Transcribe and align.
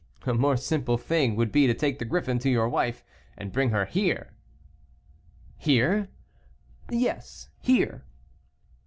"A 0.25 0.33
more 0.33 0.57
simple 0.57 0.97
thing 0.97 1.35
would 1.35 1.51
be 1.51 1.67
to 1.67 1.75
take 1.75 1.99
the 1.99 2.05
griffin 2.05 2.39
to 2.39 2.49
your 2.49 2.67
wife 2.67 3.03
and 3.37 3.51
bring 3.51 3.69
her 3.69 3.85
here." 3.85 4.33
"Here!" 5.57 6.09
"Yes, 6.89 7.49
here." 7.61 8.03